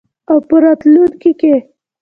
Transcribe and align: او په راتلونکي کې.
او 0.29 0.37
په 0.47 0.55
راتلونکي 0.63 1.31
کې. 1.39 1.53